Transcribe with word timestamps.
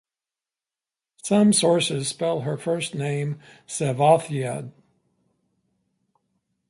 Some 1.21 1.53
sources 1.53 2.07
spell 2.07 2.39
her 2.39 2.57
first 2.57 2.95
name 2.95 3.37
Sevatheda. 3.67 4.71